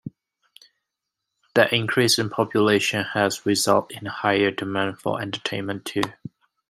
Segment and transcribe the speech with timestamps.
[1.53, 6.01] The increase in population has resulted in higher demand for entertainment too.